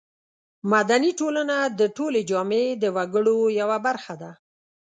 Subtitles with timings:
[0.71, 4.31] مدني ټولنه د ټولې جامعې د وګړو یوه برخه ده.